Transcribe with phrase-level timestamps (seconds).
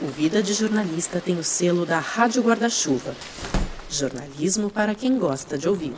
[0.00, 3.16] O Vida de Jornalista tem o selo da Rádio Guarda-Chuva.
[3.90, 5.92] Jornalismo para quem gosta de ouvir.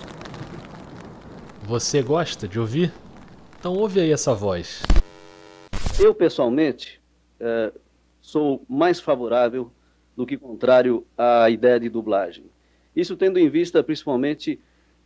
[1.64, 2.90] Você gosta de ouvir?
[3.58, 4.80] Então ouve aí essa voz.
[6.02, 6.98] Eu, pessoalmente,
[7.38, 7.70] é,
[8.22, 9.70] sou mais favorável
[10.16, 12.46] do que contrário à ideia de dublagem.
[12.96, 14.58] Isso tendo em vista, principalmente,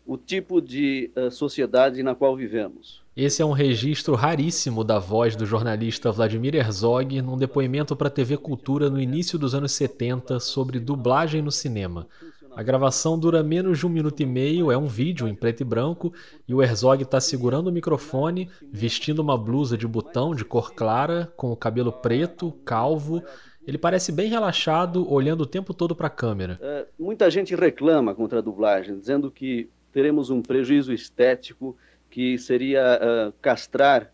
[0.07, 3.04] o tipo de uh, sociedade na qual vivemos.
[3.17, 8.11] Esse é um registro raríssimo da voz do jornalista Vladimir Herzog num depoimento para a
[8.11, 12.09] TV Cultura no início dos anos 70 sobre dublagem no cinema.
[12.57, 15.65] A gravação dura menos de um minuto e meio, é um vídeo em preto e
[15.65, 16.13] branco,
[16.49, 21.33] e o Herzog está segurando o microfone, vestindo uma blusa de botão de cor clara,
[21.37, 23.23] com o cabelo preto, calvo.
[23.65, 26.59] Ele parece bem relaxado, olhando o tempo todo para a câmera.
[26.61, 31.77] É, muita gente reclama contra a dublagem, dizendo que teremos um prejuízo estético
[32.15, 34.13] que seria uh, castrar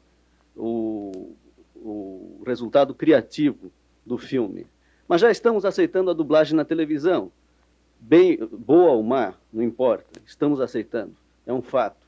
[0.57, 1.37] o,
[1.77, 3.71] o resultado criativo
[4.07, 4.67] do filme.
[5.07, 7.31] Mas já estamos aceitando a dublagem na televisão.
[8.01, 12.07] Bem, boa ou má, não importa, estamos aceitando, é um fato.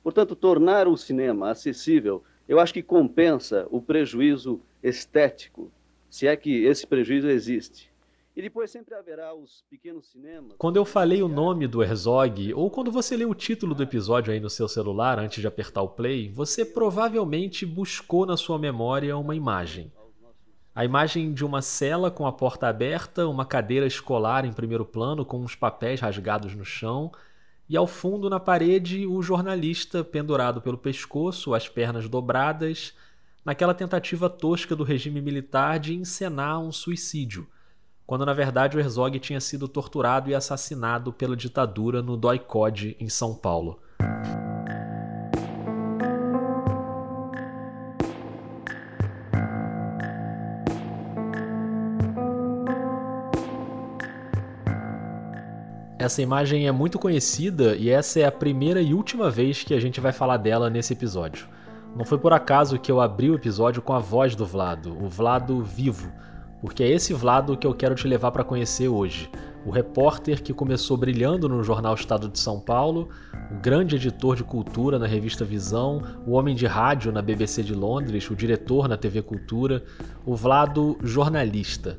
[0.00, 5.72] Portanto, tornar o cinema acessível, eu acho que compensa o prejuízo estético,
[6.08, 7.91] se é que esse prejuízo existe.
[8.34, 10.54] E depois sempre haverá os pequenos cinemas.
[10.56, 14.32] Quando eu falei o nome do Herzog, ou quando você lê o título do episódio
[14.32, 19.18] aí no seu celular antes de apertar o play, você provavelmente buscou na sua memória
[19.18, 19.92] uma imagem.
[20.74, 25.26] A imagem de uma cela com a porta aberta, uma cadeira escolar em primeiro plano
[25.26, 27.12] com uns papéis rasgados no chão,
[27.68, 32.94] e ao fundo na parede o jornalista pendurado pelo pescoço, as pernas dobradas,
[33.44, 37.46] naquela tentativa tosca do regime militar de encenar um suicídio
[38.06, 43.08] quando na verdade o Herzog tinha sido torturado e assassinado pela ditadura no Doi-Code, em
[43.08, 43.80] São Paulo.
[56.02, 59.78] Essa imagem é muito conhecida e essa é a primeira e última vez que a
[59.78, 61.46] gente vai falar dela nesse episódio.
[61.96, 65.08] Não foi por acaso que eu abri o episódio com a voz do Vlado, o
[65.08, 66.12] Vlado vivo,
[66.62, 69.28] porque é esse Vlado que eu quero te levar para conhecer hoje.
[69.66, 73.08] O repórter que começou brilhando no jornal Estado de São Paulo,
[73.50, 77.74] o grande editor de cultura na revista Visão, o homem de rádio na BBC de
[77.74, 79.82] Londres, o diretor na TV Cultura,
[80.24, 81.98] o Vlado jornalista.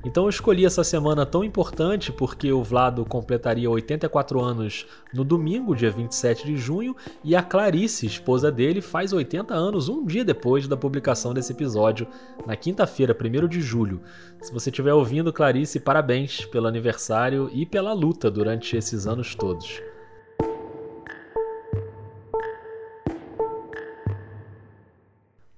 [0.06, 5.76] Então eu escolhi essa semana tão importante porque o Vlado completaria 84 anos no domingo,
[5.76, 10.68] dia 27 de junho, e a Clarice, esposa dele, faz 80 anos um dia depois
[10.68, 12.06] da publicação desse episódio,
[12.46, 14.02] na quinta-feira, 1 de julho.
[14.40, 19.82] Se você estiver ouvindo, Clarice, parabéns pelo aniversário e pela luta durante esses anos todos.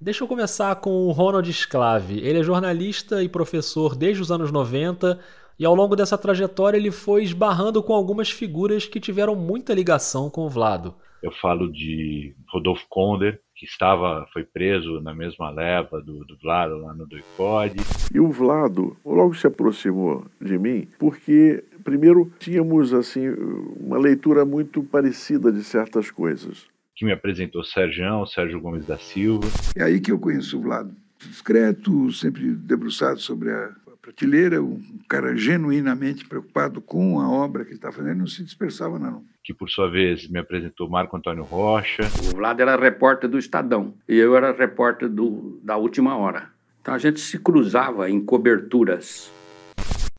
[0.08, 2.20] Deixa eu começar com o Ronald Sclave.
[2.20, 5.20] Ele é jornalista e professor desde os anos 90
[5.60, 10.30] e ao longo dessa trajetória ele foi esbarrando com algumas figuras que tiveram muita ligação
[10.30, 10.96] com o Vlado.
[11.22, 16.78] Eu falo de Rodolfo Konder, que estava, foi preso na mesma leva do, do Vlado
[16.78, 17.80] lá no Doicode.
[18.14, 23.28] E o Vlado logo se aproximou de mim porque primeiro tínhamos assim
[23.78, 26.66] uma leitura muito parecida de certas coisas
[26.98, 29.48] que me apresentou o Sérgio, Sérgio Gomes da Silva.
[29.76, 30.92] É aí que eu conheço o Vlado.
[31.20, 33.72] Discreto, sempre debruçado sobre a
[34.02, 38.98] prateleira, um cara genuinamente preocupado com a obra que ele está fazendo, não se dispersava,
[38.98, 39.24] não.
[39.44, 42.04] Que, por sua vez, me apresentou Marco Antônio Rocha.
[42.20, 46.50] O Vlado era repórter do Estadão e eu era repórter do, da Última Hora.
[46.82, 49.32] Então a gente se cruzava em coberturas.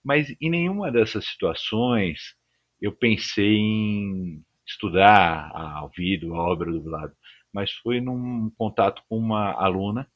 [0.04, 2.36] Mas em nenhuma dessas situações
[2.80, 7.12] eu pensei em estudar a ouvido a obra do Vlado,
[7.52, 10.06] mas foi num contato com uma aluna,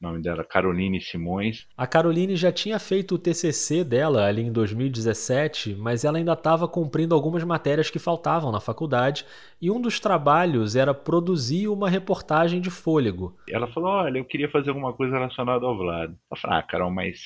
[0.00, 1.66] o nome dela Caroline Simões.
[1.76, 6.66] A Caroline já tinha feito o TCC dela ali em 2017, mas ela ainda estava
[6.66, 9.26] cumprindo algumas matérias que faltavam na faculdade,
[9.60, 13.36] e um dos trabalhos era produzir uma reportagem de fôlego.
[13.48, 16.16] Ela falou: "Olha, eu queria fazer alguma coisa relacionada ao Vlado".
[16.30, 17.20] Eu falei: "Ah, Carol, mas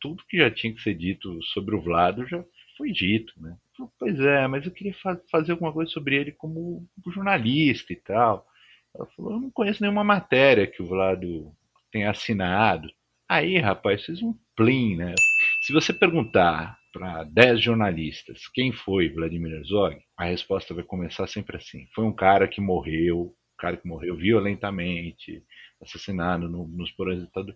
[0.00, 2.44] tudo que já tinha que ser dito sobre o Vlado já
[2.76, 3.56] foi dito, né?
[3.98, 8.46] Pois é, mas eu queria fa fazer alguma coisa sobre ele como jornalista e tal.
[8.94, 11.52] Ela falou, eu não conheço nenhuma matéria que o Vlado
[11.92, 12.88] tenha assinado.
[13.28, 15.14] Aí, rapaz, fez um plim, né?
[15.62, 21.56] Se você perguntar para 10 jornalistas quem foi Vladimir Herzog, a resposta vai começar sempre
[21.56, 21.86] assim.
[21.94, 25.44] Foi um cara que morreu, um cara que morreu violentamente,
[25.80, 27.54] assassinado no, nos porões Estado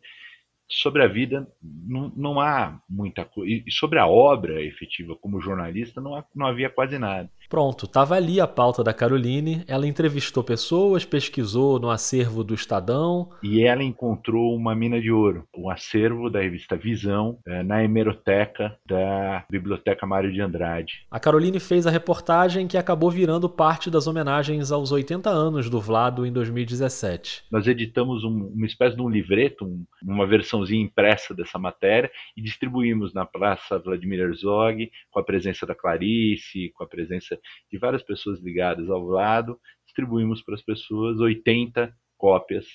[0.68, 3.62] sobre a vida não, não há muita coisa.
[3.66, 7.30] E sobre a obra efetiva como jornalista não, há, não havia quase nada.
[7.48, 9.64] Pronto, estava ali a pauta da Caroline.
[9.68, 13.30] Ela entrevistou pessoas, pesquisou no acervo do Estadão.
[13.42, 18.76] E ela encontrou uma mina de ouro, um acervo da revista Visão, eh, na hemeroteca
[18.86, 21.06] da Biblioteca Mário de Andrade.
[21.10, 25.80] A Caroline fez a reportagem que acabou virando parte das homenagens aos 80 anos do
[25.80, 27.44] Vlado em 2017.
[27.50, 32.42] Nós editamos um, uma espécie de um livreto, um, uma versãozinha impressa dessa matéria e
[32.42, 37.38] distribuímos na Praça Vladimir Herzog, com a presença da Clarice, com a presença
[37.70, 42.66] de várias pessoas ligadas ao lado, distribuímos para as pessoas 80 cópias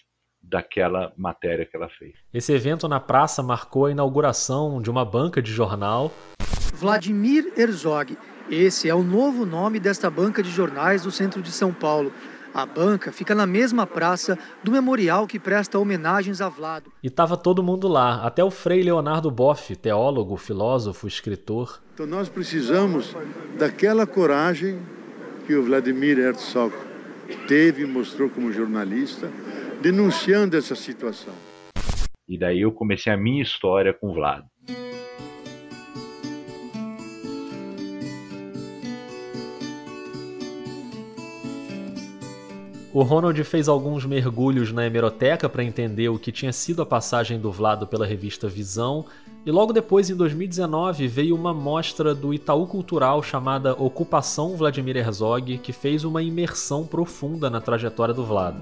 [0.42, 2.14] daquela matéria que ela fez.
[2.34, 6.12] Esse evento na praça marcou a inauguração de uma banca de jornal.
[6.74, 8.18] Vladimir Herzog.
[8.50, 12.12] Esse é o novo nome desta banca de jornais do centro de São Paulo.
[12.54, 16.92] A banca fica na mesma praça do memorial que presta homenagens a Vlado.
[17.04, 21.80] E estava todo mundo lá, até o Frei Leonardo Boff, teólogo, filósofo, escritor.
[21.94, 23.16] Então nós precisamos
[23.58, 24.80] daquela coragem
[25.46, 26.74] que o Vladimir Herzog
[27.48, 29.32] teve e mostrou como jornalista,
[29.82, 31.34] denunciando essa situação.
[32.28, 34.46] E daí eu comecei a minha história com o Vlado.
[42.92, 47.40] O Ronald fez alguns mergulhos na hemeroteca para entender o que tinha sido a passagem
[47.40, 49.06] do Vlado pela revista Visão,
[49.46, 55.60] e logo depois, em 2019, veio uma mostra do Itaú Cultural chamada Ocupação Vladimir Herzog,
[55.60, 58.60] que fez uma imersão profunda na trajetória do Vlado.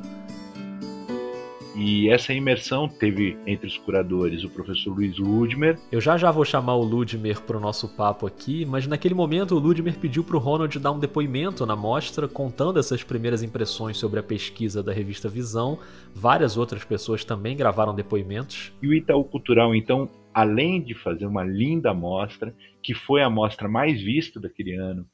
[1.78, 5.78] E essa imersão teve entre os curadores o professor Luiz Ludmer.
[5.92, 9.54] Eu já já vou chamar o Ludmer para o nosso papo aqui, mas naquele momento
[9.54, 13.96] o Ludmer pediu para o Ronald dar um depoimento na mostra, contando essas primeiras impressões
[13.98, 15.78] sobre a pesquisa da revista Visão.
[16.16, 18.74] Várias outras pessoas também gravaram depoimentos.
[18.82, 23.70] E o Itaú Cultural, então, além de fazer uma linda mostra, que foi a mostra
[23.70, 25.06] mais vista daquele ano,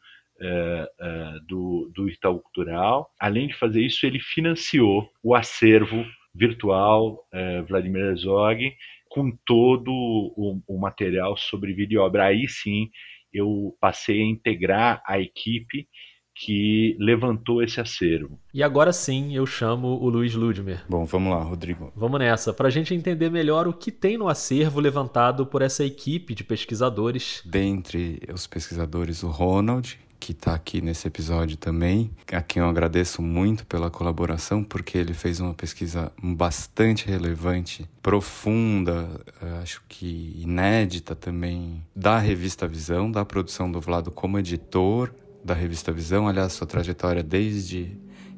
[0.41, 3.09] Uh, uh, do, do Itaú Cultural.
[3.19, 8.73] Além de fazer isso, ele financiou o acervo virtual é, Vladimir Herzog
[9.09, 12.25] com todo o, o, material sobre vídeo obra.
[12.25, 12.89] Aí sim
[13.31, 15.87] eu passei a integrar a equipe
[16.35, 18.39] que levantou esse acervo.
[18.51, 20.83] E agora sim eu chamo o Luiz Ludmer.
[20.89, 21.93] Bom, vamos lá, Rodrigo.
[21.95, 25.85] Vamos nessa, para a gente entender melhor o que tem no acervo levantado por essa
[25.85, 27.43] equipe de pesquisadores.
[27.45, 33.21] Dentre os pesquisadores, o Ronald, que está aqui nesse episódio também, a quem eu agradeço
[33.21, 41.13] muito pela colaboração, porque ele fez uma pesquisa bastante relevante, profunda, eh, acho que inédita
[41.13, 46.25] também, da revista Visão, da produção do Vlado como editor da revista Visão.
[46.25, 47.91] Aliás, sua trajetória desde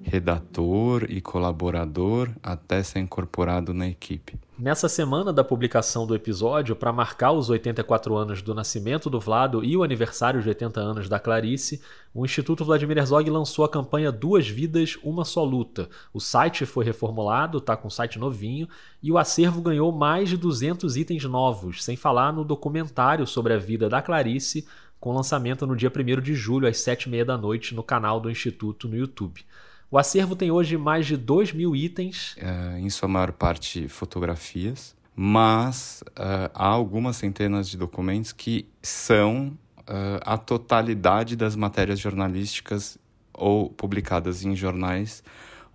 [0.05, 4.39] redator e colaborador até ser incorporado na equipe.
[4.57, 9.65] Nessa semana da publicação do episódio, para marcar os 84 anos do nascimento do Vlado
[9.65, 11.81] e o aniversário de 80 anos da Clarice,
[12.13, 15.89] o Instituto Vladimir Herzog lançou a campanha Duas Vidas, Uma Só Luta.
[16.13, 18.69] O site foi reformulado, está com um site novinho,
[19.03, 23.57] e o acervo ganhou mais de 200 itens novos, sem falar no documentário sobre a
[23.57, 24.65] vida da Clarice,
[25.00, 28.88] com lançamento no dia 1 de julho, às 7h30 da noite, no canal do Instituto
[28.88, 29.43] no YouTube.
[29.89, 32.36] O acervo tem hoje mais de 2 mil itens.
[32.38, 39.58] É, em sua maior parte, fotografias, mas uh, há algumas centenas de documentos que são
[39.80, 42.98] uh, a totalidade das matérias jornalísticas
[43.34, 45.24] ou publicadas em jornais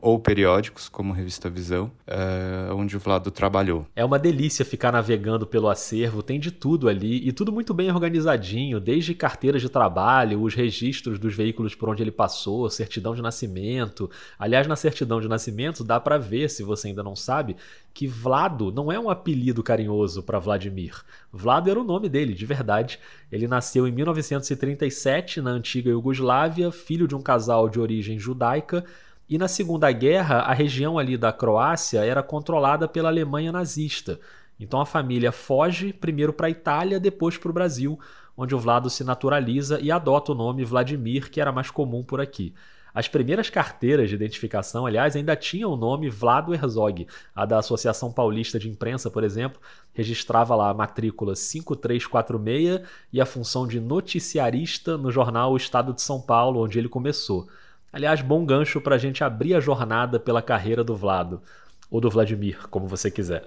[0.01, 3.87] ou periódicos, como Revista Visão, é, onde o Vlado trabalhou.
[3.95, 7.91] É uma delícia ficar navegando pelo acervo, tem de tudo ali e tudo muito bem
[7.91, 13.23] organizadinho, desde carteiras de trabalho, os registros dos veículos por onde ele passou, certidão de
[13.23, 14.11] nascimento.
[14.39, 17.57] Aliás, na certidão de nascimento dá para ver, se você ainda não sabe,
[17.93, 21.03] que Vlado não é um apelido carinhoso para Vladimir.
[21.33, 22.99] Vlado era o nome dele, de verdade.
[23.31, 28.85] Ele nasceu em 1937 na antiga Iugoslávia, filho de um casal de origem judaica
[29.31, 34.19] e na Segunda Guerra, a região ali da Croácia era controlada pela Alemanha nazista.
[34.59, 37.97] Então a família foge primeiro para a Itália, depois para o Brasil,
[38.37, 42.21] onde o Vlado se naturaliza e adota o nome Vladimir, que era mais comum por
[42.21, 42.53] aqui.
[42.93, 47.07] As primeiras carteiras de identificação, aliás, ainda tinham o nome Vlado Herzog.
[47.33, 49.61] A da Associação Paulista de Imprensa, por exemplo,
[49.95, 52.81] registrava lá a matrícula 5346
[53.13, 57.47] e a função de noticiarista no jornal O Estado de São Paulo, onde ele começou.
[57.93, 61.43] Aliás, bom gancho para a gente abrir a jornada pela carreira do Vlado,
[61.91, 63.45] ou do Vladimir, como você quiser.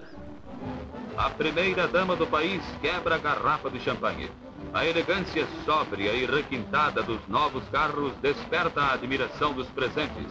[1.16, 4.30] A primeira dama do país quebra a garrafa de champanhe.
[4.74, 10.30] A elegância sóbria e requintada dos novos carros desperta a admiração dos presentes.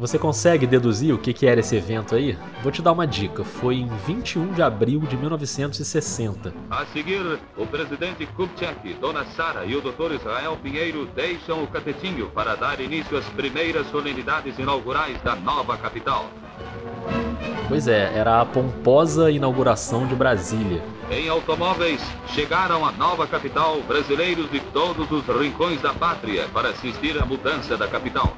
[0.00, 2.38] Você consegue deduzir o que era esse evento aí?
[2.62, 3.44] Vou te dar uma dica.
[3.44, 6.54] Foi em 21 de abril de 1960.
[6.70, 10.14] A seguir, o presidente Kubitschek, Dona Sara e o Dr.
[10.14, 16.24] Israel Pinheiro deixam o catetinho para dar início às primeiras solenidades inaugurais da nova capital.
[17.68, 20.82] Pois é, era a pomposa inauguração de Brasília.
[21.10, 27.20] Em automóveis, chegaram à nova capital brasileiros de todos os rincões da pátria para assistir
[27.20, 28.34] à mudança da capital.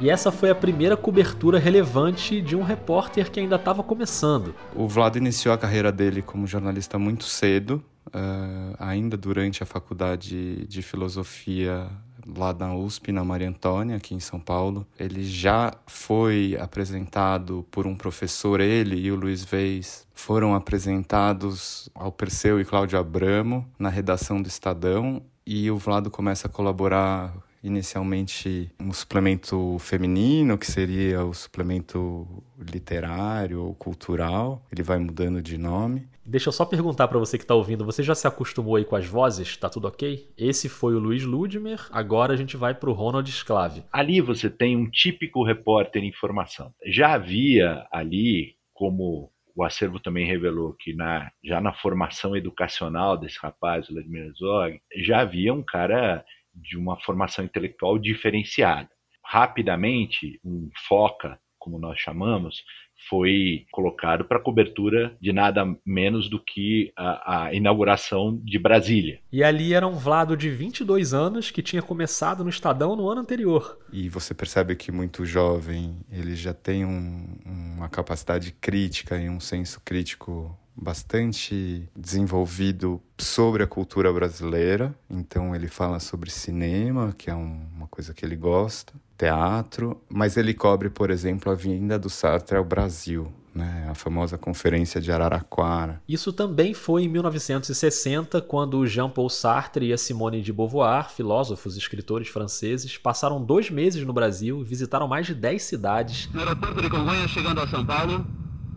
[0.00, 4.54] E essa foi a primeira cobertura relevante de um repórter que ainda estava começando.
[4.72, 10.64] O Vlad iniciou a carreira dele como jornalista muito cedo, uh, ainda durante a faculdade
[10.66, 11.88] de filosofia
[12.36, 14.86] lá na USP, na Maria Antônia, aqui em São Paulo.
[14.98, 22.12] Ele já foi apresentado por um professor, ele e o Luiz Vez foram apresentados ao
[22.12, 28.70] Perseu e Cláudio Abramo na redação do Estadão e o Vlado começa a colaborar inicialmente
[28.80, 32.26] um suplemento feminino, que seria o suplemento
[32.58, 34.62] literário ou cultural.
[34.70, 36.08] Ele vai mudando de nome.
[36.24, 38.94] Deixa eu só perguntar para você que está ouvindo, você já se acostumou aí com
[38.94, 39.56] as vozes?
[39.56, 40.28] Tá tudo ok?
[40.36, 43.82] Esse foi o Luiz Ludmer, agora a gente vai para o Ronald Sclave.
[43.90, 46.70] Ali você tem um típico repórter em formação.
[46.84, 53.38] Já havia ali, como o acervo também revelou que na, já na formação educacional desse
[53.42, 56.24] rapaz, o Vladimir Herzog, já havia um cara
[56.62, 58.88] de uma formação intelectual diferenciada.
[59.24, 62.62] Rapidamente, um foca, como nós chamamos,
[63.08, 69.20] foi colocado para cobertura de nada menos do que a, a, inauguração de Brasília.
[69.30, 73.20] E ali era um Vlado de 22 anos que tinha começado no Estadão no ano
[73.20, 73.78] anterior.
[73.92, 77.38] E você percebe que muito jovem, ele já tem um,
[77.76, 84.94] uma capacidade crítica e um senso crítico bastante desenvolvido sobre a cultura brasileira.
[85.10, 90.36] Então ele fala sobre cinema, que é um, uma coisa que ele gosta, teatro, mas
[90.36, 93.32] ele cobre, por exemplo, a vinda do Sartre ao Brasil.
[93.54, 96.00] Né, a famosa Conferência de Araraquara.
[96.06, 101.78] Isso também foi em 1960, quando Jean-Paul Sartre e a Simone de Beauvoir, filósofos e
[101.78, 106.28] escritores franceses, passaram dois meses no Brasil e visitaram mais de dez cidades.
[106.32, 108.24] No aeroporto de Congonhas, chegando a São Paulo,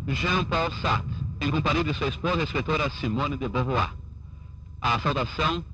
[0.08, 3.96] Jean-Paul Sartre em companhia de sua esposa, a escritora Simone de Beauvoir.
[4.80, 5.66] A saudação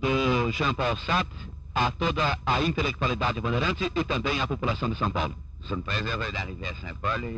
[0.00, 1.38] do Jean Paul Sartre
[1.74, 5.36] a toda a intelectualidade bandeirante e também à população de São Paulo.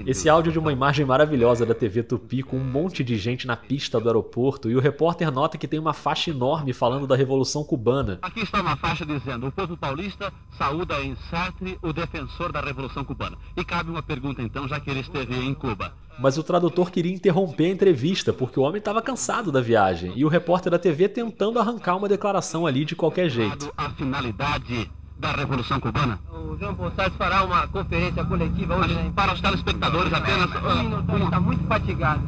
[0.07, 3.57] Esse áudio de uma imagem maravilhosa da TV Tupi com um monte de gente na
[3.57, 7.65] pista do aeroporto e o repórter nota que tem uma faixa enorme falando da Revolução
[7.65, 8.19] Cubana.
[8.23, 13.05] Aqui está uma faixa dizendo: o povo paulista saúda em Sartre o defensor da Revolução
[13.05, 13.37] Cubana.
[13.57, 15.93] E cabe uma pergunta então, já que ele esteve em Cuba.
[16.19, 20.25] Mas o tradutor queria interromper a entrevista porque o homem estava cansado da viagem e
[20.25, 23.73] o repórter da TV tentando arrancar uma declaração ali de qualquer jeito.
[23.77, 26.19] A finalidade da Revolução Cubana?
[26.33, 28.95] O João Bolsonaro fará uma conferência coletiva hoje.
[28.95, 30.51] Mas, para os telespectadores apenas.
[31.15, 32.23] Ele está muito fatigado.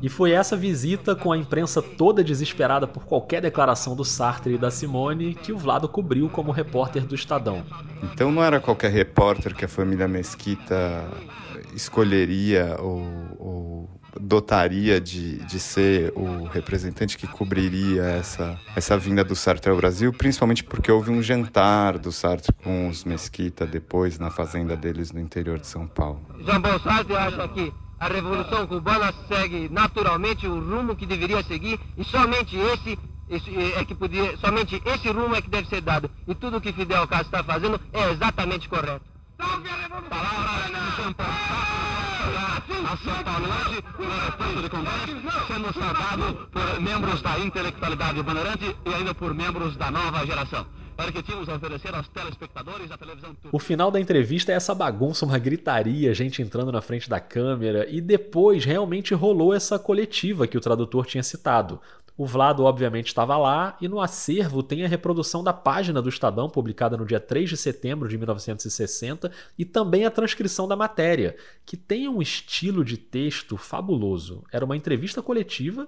[0.00, 4.58] E foi essa visita com a imprensa toda desesperada por qualquer declaração do Sartre e
[4.58, 7.64] da Simone que o Vlado cobriu como repórter do Estadão.
[8.12, 11.04] Então não era qualquer repórter que a família Mesquita
[11.74, 13.02] escolheria ou,
[13.38, 13.75] ou
[14.20, 20.12] dotaria de, de ser o representante que cobriria essa, essa vinda do Sartre ao Brasil,
[20.12, 25.20] principalmente porque houve um jantar do Sartre com os Mesquita depois na fazenda deles no
[25.20, 26.20] interior de São Paulo.
[26.44, 32.04] Jean Paul acha que a Revolução Cubana segue naturalmente o rumo que deveria seguir e
[32.04, 36.08] somente esse esse, é que podia, somente esse rumo é que deve ser dado.
[36.28, 39.02] E tudo o que Fidel Castro está fazendo é exatamente correto.
[39.36, 40.08] Salve a Revolução!
[41.12, 41.75] Palavra
[42.26, 45.06] A São Paulo hoje, de Congonhas,
[45.46, 50.66] sendo por membros da intelectualidade bandeirante e ainda por membros da nova geração.
[50.96, 53.36] Para que tínhamos a oferecer aos telespectadores a televisão.
[53.52, 57.86] O final da entrevista é essa bagunça, uma gritaria, gente entrando na frente da câmera,
[57.88, 61.80] e depois realmente rolou essa coletiva que o tradutor tinha citado.
[62.18, 66.48] O Vlado, obviamente, estava lá, e no acervo tem a reprodução da página do Estadão,
[66.48, 71.76] publicada no dia 3 de setembro de 1960, e também a transcrição da matéria, que
[71.76, 74.42] tem um estilo de texto fabuloso.
[74.50, 75.86] Era uma entrevista coletiva,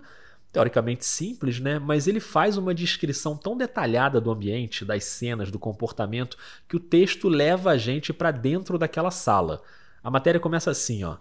[0.53, 1.79] teoricamente simples, né?
[1.79, 6.37] Mas ele faz uma descrição tão detalhada do ambiente, das cenas, do comportamento,
[6.69, 9.63] que o texto leva a gente para dentro daquela sala.
[10.05, 11.17] A matéria começa assim, ó.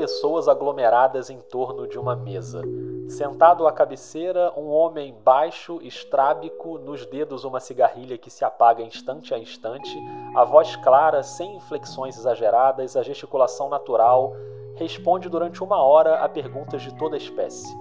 [0.00, 2.62] 30 pessoas aglomeradas em torno de uma mesa.
[3.06, 9.34] Sentado à cabeceira, um homem baixo, estrábico, nos dedos uma cigarrilha que se apaga instante
[9.34, 9.98] a instante,
[10.34, 14.32] a voz clara, sem inflexões exageradas, a gesticulação natural,
[14.76, 17.76] responde durante uma hora a perguntas de toda espécie.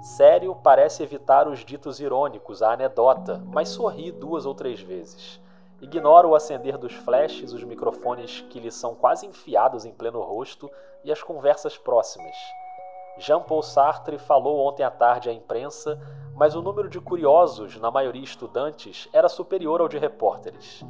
[0.00, 5.40] Sério, parece evitar os ditos irônicos, a anedota, mas sorri duas ou três vezes.
[5.80, 10.70] Ignora o acender dos flashes, os microfones que lhe são quase enfiados em pleno rosto
[11.02, 12.36] e as conversas próximas.
[13.18, 15.98] Jean-Paul Sartre falou ontem à tarde à imprensa,
[16.34, 20.84] mas o número de curiosos, na maioria estudantes, era superior ao de repórteres.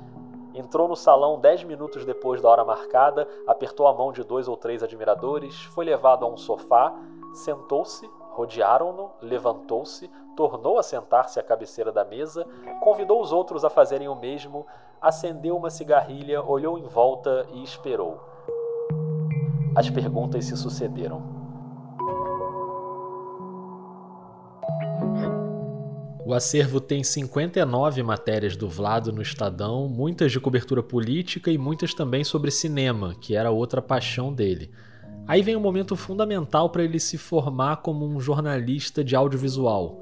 [0.55, 4.57] Entrou no salão dez minutos depois da hora marcada, apertou a mão de dois ou
[4.57, 6.93] três admiradores, foi levado a um sofá,
[7.33, 12.47] sentou-se, rodearam-no, levantou-se, tornou a sentar-se à cabeceira da mesa,
[12.81, 14.67] convidou os outros a fazerem o mesmo,
[15.01, 18.19] acendeu uma cigarrilha, olhou em volta e esperou.
[19.77, 21.39] As perguntas se sucederam.
[26.25, 31.93] O acervo tem 59 matérias do Vlado no Estadão, muitas de cobertura política e muitas
[31.93, 34.71] também sobre cinema, que era outra paixão dele.
[35.31, 39.97] Aí vem um momento fundamental para ele se formar como um jornalista de audiovisual.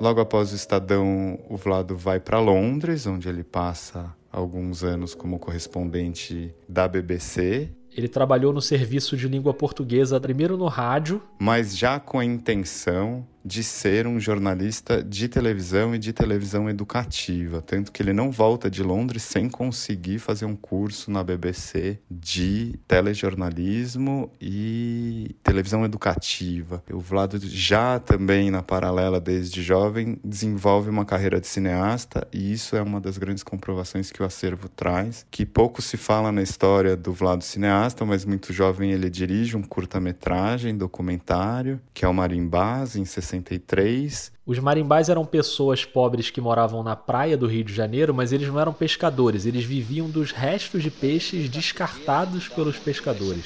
[0.00, 5.38] Logo após o Estadão, o Vlado vai para Londres, onde ele passa alguns anos como
[5.38, 11.22] correspondente da BBC ele trabalhou no serviço de língua portuguesa, primeiro no rádio.
[11.38, 17.60] Mas já com a intenção de ser um jornalista de televisão e de televisão educativa.
[17.60, 22.78] Tanto que ele não volta de Londres sem conseguir fazer um curso na BBC de
[22.86, 26.82] telejornalismo e televisão educativa.
[26.90, 32.76] O Vlado já também, na paralela desde jovem, desenvolve uma carreira de cineasta e isso
[32.76, 36.96] é uma das grandes comprovações que o acervo traz, que pouco se fala na história
[36.96, 42.96] do Vlado cineasta, mas muito jovem ele dirige um curta-metragem documentário, que é o Marimbás,
[42.96, 44.32] em 60 63.
[44.44, 48.48] Os marimbás eram pessoas pobres que moravam na praia do Rio de Janeiro, mas eles
[48.48, 53.44] não eram pescadores, eles viviam dos restos de peixes descartados pelos pescadores.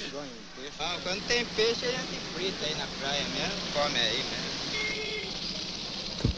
[0.79, 4.57] Ah, quando tem peixe a gente frita aí na praia mesmo, come aí mesmo.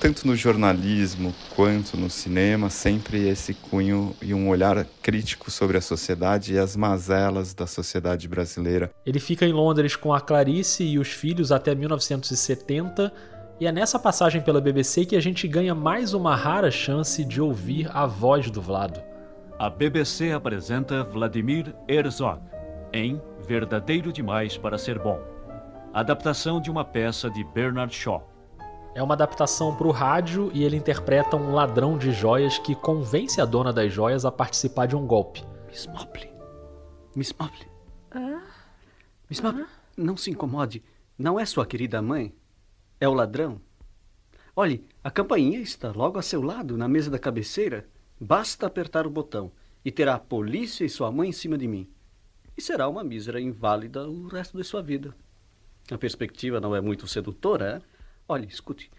[0.00, 5.80] Tanto no jornalismo quanto no cinema, sempre esse cunho e um olhar crítico sobre a
[5.80, 8.92] sociedade e as mazelas da sociedade brasileira.
[9.04, 13.12] Ele fica em Londres com a Clarice e os filhos até 1970
[13.60, 17.40] e é nessa passagem pela BBC que a gente ganha mais uma rara chance de
[17.40, 19.02] ouvir a voz do Vlado.
[19.58, 22.40] A BBC apresenta Vladimir Herzog
[22.92, 25.18] em Verdadeiro Demais para Ser Bom,
[25.92, 28.32] adaptação de uma peça de Bernard Shaw.
[28.94, 33.40] É uma adaptação para o rádio e ele interpreta um ladrão de joias que convence
[33.40, 35.42] a dona das joias a participar de um golpe.
[35.68, 36.32] Miss Mobley.
[37.14, 37.68] Miss Mobley.
[38.12, 38.40] Ah?
[39.28, 39.68] Miss Mobley, ah?
[39.96, 40.82] não se incomode.
[41.18, 42.32] Não é sua querida mãe?
[43.00, 43.61] É o ladrão?
[44.56, 47.88] Olhe, a campainha está logo a seu lado, na mesa da cabeceira.
[48.20, 49.52] Basta apertar o botão
[49.84, 51.88] e terá a polícia e sua mãe em cima de mim.
[52.56, 55.14] E será uma mísera inválida o resto de sua vida.
[55.92, 57.82] A perspectiva não é muito sedutora, é?
[58.28, 58.90] Olhe, escute.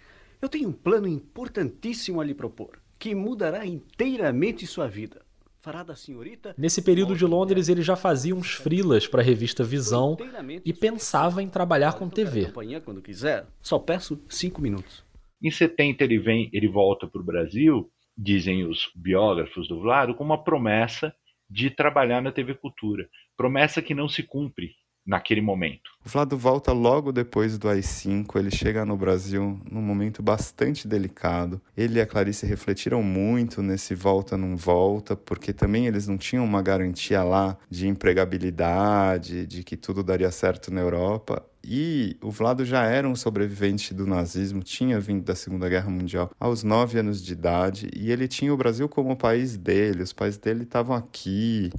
[0.42, 5.22] Eu tenho um plano importantíssimo a lhe propor, que mudará inteiramente sua vida.
[5.62, 6.56] Fará da senhorita.
[6.58, 10.18] Nesse período de Londres, ele já fazia uns frilas para a revista Visão
[10.64, 12.52] e pensava em trabalhar com TV.
[12.86, 15.04] Quando quiser, só peço cinco minutos.
[15.42, 20.24] Em 70 ele vem, ele volta para o Brasil, dizem os biógrafos do Vlado, com
[20.24, 21.14] uma promessa
[21.50, 23.10] de trabalhar na TV Cultura.
[23.36, 24.72] Promessa que não se cumpre
[25.06, 25.90] naquele momento.
[26.06, 31.62] O Vlado volta logo depois do AI-5, ele chega no Brasil num momento bastante delicado.
[31.76, 36.46] Ele e a Clarice refletiram muito nesse volta não volta, porque também eles não tinham
[36.46, 41.46] uma garantia lá de empregabilidade, de que tudo daria certo na Europa.
[41.64, 46.32] E o Vlado já era um sobrevivente do nazismo, tinha vindo da Segunda Guerra Mundial
[46.40, 50.14] aos nove anos de idade, e ele tinha o Brasil como o país dele, os
[50.14, 51.72] pais dele estavam aqui.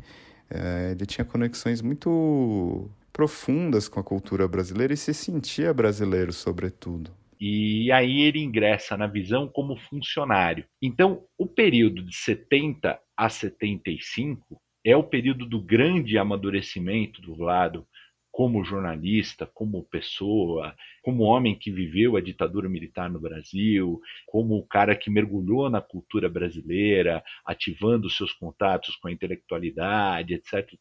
[0.50, 7.10] É, ele tinha conexões muito profundas com a cultura brasileira e se sentia brasileiro, sobretudo.
[7.40, 10.66] E aí ele ingressa na visão como funcionário.
[10.82, 17.86] Então, o período de 70 a 75 é o período do grande amadurecimento do Vlado
[18.30, 24.66] como jornalista, como pessoa, como homem que viveu a ditadura militar no Brasil, como o
[24.66, 30.74] cara que mergulhou na cultura brasileira, ativando seus contatos com a intelectualidade, etc.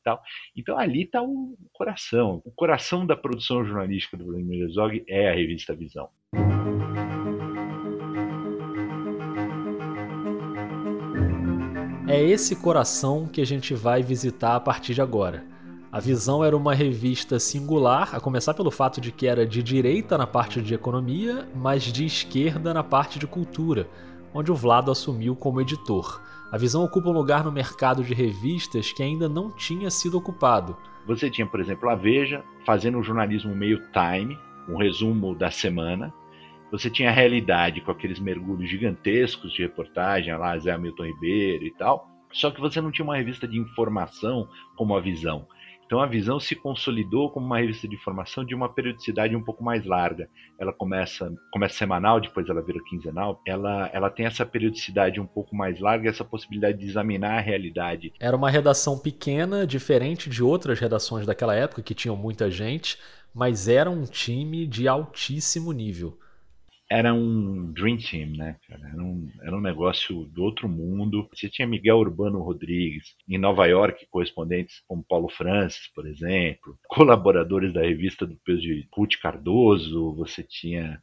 [0.55, 2.41] Então ali está o coração.
[2.45, 6.09] O coração da produção jornalística do Vladimir Herzog é a revista Visão.
[12.07, 15.58] É esse coração que a gente vai visitar a partir de agora.
[15.91, 20.19] A Visão era uma revista singular, a começar pelo fato de que era de direita
[20.19, 23.89] na parte de economia, mas de esquerda na parte de cultura,
[24.31, 26.21] onde o Vlado assumiu como editor.
[26.51, 30.77] A Visão ocupa um lugar no mercado de revistas que ainda não tinha sido ocupado.
[31.07, 36.13] Você tinha, por exemplo, a Veja fazendo um jornalismo meio time, um resumo da semana,
[36.71, 41.71] você tinha a realidade com aqueles mergulhos gigantescos de reportagem, lá Zé Hamilton Ribeiro e
[41.71, 42.07] tal.
[42.31, 45.47] Só que você não tinha uma revista de informação como a Visão.
[45.89, 49.63] Então a Visão se consolidou como uma revista de informação de uma periodicidade um pouco
[49.63, 50.29] mais larga.
[50.59, 53.41] Ela começa, começa semanal, depois ela vira quinzenal.
[53.43, 58.13] Ela, ela tem essa periodicidade um pouco mais larga, essa possibilidade de examinar a realidade.
[58.19, 62.95] Era uma redação pequena, diferente de outras redações daquela época que tinham muita gente,
[63.33, 66.19] mas era um time de altíssimo nível
[66.91, 68.57] era um dream team, né?
[68.67, 71.29] Era um, era um negócio do outro mundo.
[71.31, 77.71] Você tinha Miguel Urbano Rodrigues, em Nova York, correspondentes como Paulo Francis, por exemplo, colaboradores
[77.73, 80.99] da revista do peso de Ruth Cardoso, você tinha,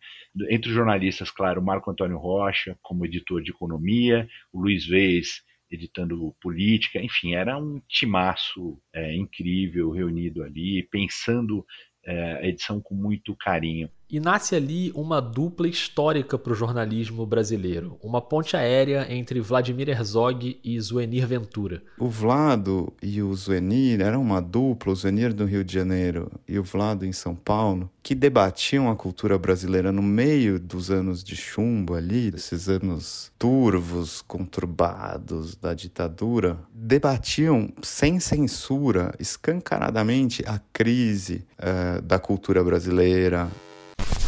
[0.50, 6.34] entre os jornalistas, claro, Marco Antônio Rocha, como editor de economia, o Luiz Vez, editando
[6.40, 11.64] política, enfim, era um timaço é, incrível reunido ali, pensando
[12.04, 13.90] é, a edição com muito carinho.
[14.08, 19.88] E nasce ali uma dupla histórica para o jornalismo brasileiro, uma ponte aérea entre Vladimir
[19.88, 21.82] Herzog e Zuenir Ventura.
[21.98, 26.56] O Vlado e o Zuenir eram uma dupla, o Zuenir do Rio de Janeiro e
[26.56, 31.34] o Vlado em São Paulo, que debatiam a cultura brasileira no meio dos anos de
[31.34, 42.00] chumbo ali, esses anos turvos, conturbados da ditadura, debatiam sem censura, escancaradamente, a crise uh,
[42.02, 43.50] da cultura brasileira,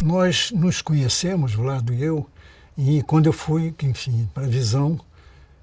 [0.03, 2.27] nós nos conhecemos, Vlado e eu,
[2.77, 5.01] e quando eu fui, enfim, para a Visão,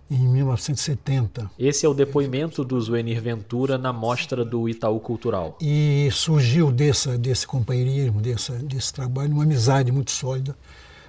[0.10, 1.50] em 1970.
[1.58, 5.58] Esse é o depoimento do Zuenir Ventura na mostra do Itaú Cultural.
[5.60, 10.56] E surgiu desse, desse companheirismo, desse, desse trabalho, uma amizade muito sólida.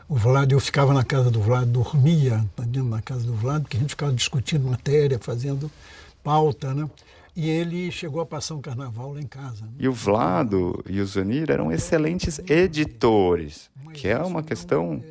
[0.09, 3.77] O Vlado, eu ficava na casa do Vlado, dormia dentro da casa do Vlado, porque
[3.77, 5.71] a gente ficava discutindo matéria, fazendo
[6.23, 6.88] pauta, né?
[7.37, 9.66] E ele chegou a passar um carnaval lá em casa.
[9.66, 9.72] Né?
[9.79, 15.03] E o Vlado e o Zanir eram excelentes editores, que é uma questão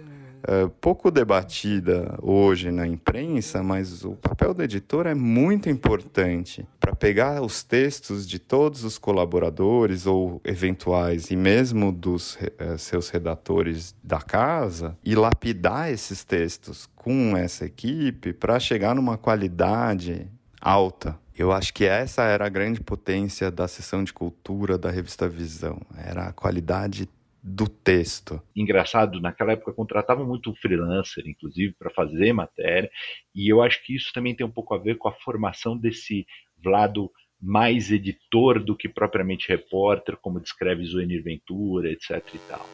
[0.46, 6.96] uh, pouco debatida hoje na imprensa, mas o papel do editor é muito importante para
[6.96, 13.96] pegar os textos de todos os colaboradores ou eventuais e mesmo dos uh, seus redatores
[14.04, 20.28] da casa e lapidar esses textos com essa equipe para chegar numa qualidade
[20.60, 21.24] alta.
[21.38, 25.82] Eu acho que essa era a grande potência da sessão de cultura da revista Visão,
[25.98, 27.10] era a qualidade
[27.44, 28.42] do texto.
[28.56, 32.90] Engraçado, naquela época contratavam muito freelancer, inclusive, para fazer matéria,
[33.36, 36.26] e eu acho que isso também tem um pouco a ver com a formação desse
[36.64, 42.24] Vlado mais editor do que propriamente repórter, como descreve Zuenir Ventura, etc.
[42.34, 42.66] e tal.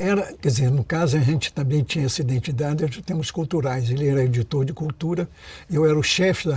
[0.00, 3.90] Era, quer dizer, no caso a gente também tinha essa identidade de termos culturais.
[3.90, 5.28] Ele era editor de cultura,
[5.68, 6.56] eu era o chefe da,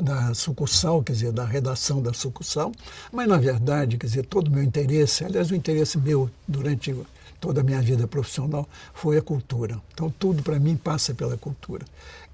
[0.00, 2.70] da, sucursal, quer dizer, da redação da sucursal,
[3.10, 6.94] mas na verdade, quer dizer, todo o meu interesse, aliás, o interesse meu durante
[7.40, 9.80] toda a minha vida profissional foi a cultura.
[9.92, 11.84] Então tudo para mim passa pela cultura.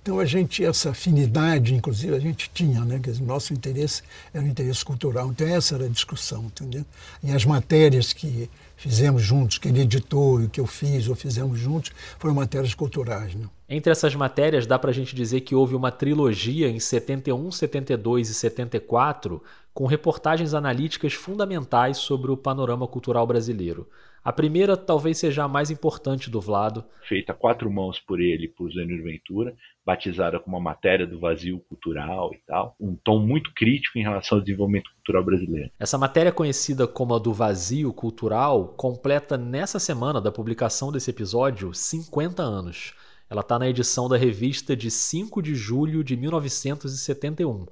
[0.02, 3.00] Então a gente, essa afinidade, inclusive, a gente tinha, né?
[3.02, 5.30] Quer dizer, nosso interesse era o interesse cultural.
[5.30, 6.84] Então essa era a discussão, entendeu?
[7.22, 11.58] E as matérias que fizemos juntos, que ele editou e que eu fiz ou fizemos
[11.58, 13.34] juntos, foram matérias culturais.
[13.34, 13.46] Né?
[13.68, 18.30] Entre essas matérias, dá para a gente dizer que houve uma trilogia em 71, 72
[18.30, 19.42] e 74,
[19.74, 23.86] com reportagens analíticas fundamentais sobre o panorama cultural brasileiro.
[24.22, 26.84] A primeira talvez seja a mais importante do Vlado.
[27.08, 29.54] Feita quatro mãos por ele por Zênio Ventura,
[29.86, 32.74] batizada como uma matéria do vazio cultural e tal.
[32.78, 35.70] Um tom muito crítico em relação ao desenvolvimento cultural brasileiro.
[35.78, 41.72] Essa matéria conhecida como a do vazio cultural completa nessa semana da publicação desse episódio
[41.72, 42.94] 50 anos.
[43.30, 47.66] Ela está na edição da revista de 5 de julho de 1971.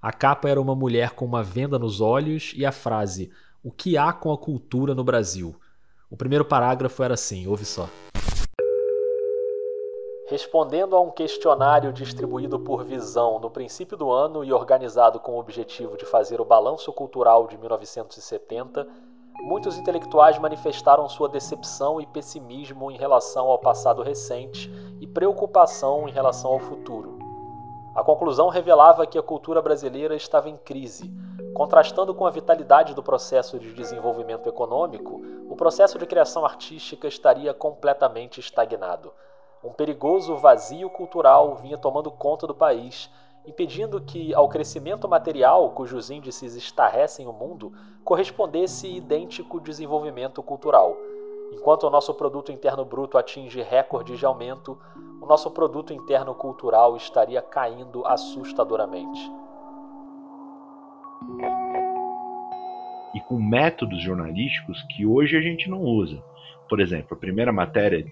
[0.00, 3.30] A capa era uma mulher com uma venda nos olhos e a frase:
[3.62, 5.54] O que há com a cultura no Brasil?
[6.10, 7.88] O primeiro parágrafo era assim, ouve só.
[10.26, 15.38] Respondendo a um questionário distribuído por Visão no princípio do ano e organizado com o
[15.38, 18.88] objetivo de fazer o balanço cultural de 1970,
[19.42, 24.68] muitos intelectuais manifestaram sua decepção e pessimismo em relação ao passado recente
[25.00, 27.20] e preocupação em relação ao futuro.
[27.94, 31.12] A conclusão revelava que a cultura brasileira estava em crise.
[31.54, 37.52] Contrastando com a vitalidade do processo de desenvolvimento econômico, o processo de criação artística estaria
[37.52, 39.12] completamente estagnado.
[39.62, 43.10] Um perigoso vazio cultural vinha tomando conta do país
[43.46, 47.72] impedindo que ao crescimento material, cujos índices estarrecem o mundo,
[48.04, 50.96] correspondesse idêntico desenvolvimento cultural.
[51.52, 54.78] Enquanto o nosso produto interno bruto atinge recordes de aumento,
[55.20, 59.20] o nosso produto interno cultural estaria caindo assustadoramente.
[63.14, 66.22] E com métodos jornalísticos que hoje a gente não usa.
[66.68, 68.06] Por exemplo, a primeira matéria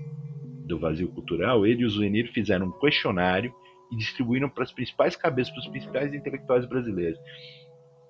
[0.66, 3.55] do Vazio Cultural, ele e o Zuenir fizeram um questionário
[3.90, 7.18] e distribuíram para as principais cabeças, para os principais intelectuais brasileiros.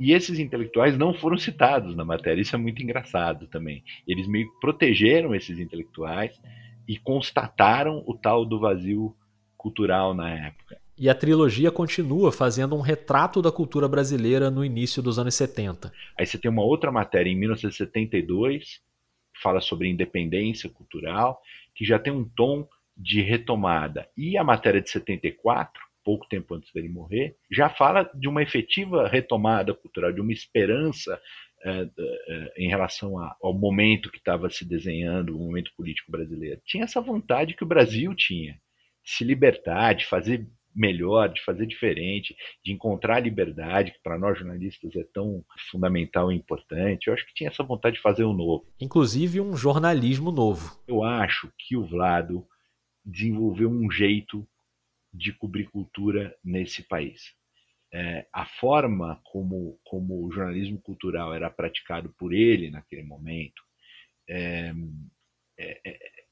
[0.01, 3.83] E esses intelectuais não foram citados na matéria, isso é muito engraçado também.
[4.07, 6.41] Eles meio que protegeram esses intelectuais
[6.87, 9.15] e constataram o tal do vazio
[9.57, 10.79] cultural na época.
[10.99, 15.93] E a trilogia continua fazendo um retrato da cultura brasileira no início dos anos 70.
[16.19, 18.81] Aí você tem uma outra matéria em 1972,
[19.33, 21.41] que fala sobre independência cultural,
[21.73, 24.09] que já tem um tom de retomada.
[24.17, 29.07] E a matéria de 74, pouco tempo antes dele morrer, já fala de uma efetiva
[29.07, 31.21] retomada cultural, de uma esperança
[31.63, 36.61] é, é, em relação a, ao momento que estava se desenhando, o momento político brasileiro.
[36.65, 38.55] Tinha essa vontade que o Brasil tinha,
[39.05, 40.45] de se libertar, de fazer
[40.79, 46.31] melhor, de fazer diferente, de encontrar a liberdade, que para nós jornalistas é tão fundamental
[46.31, 47.09] e importante.
[47.09, 48.67] Eu acho que tinha essa vontade de fazer o um novo.
[48.81, 50.81] Inclusive um jornalismo novo.
[50.87, 52.47] Eu acho que o Vlado
[53.05, 54.47] desenvolveu um jeito
[55.13, 57.35] de cobrir cultura nesse país.
[57.93, 63.63] É, a forma como, como o jornalismo cultural era praticado por ele naquele momento
[64.29, 64.73] é,
[65.59, 65.81] é,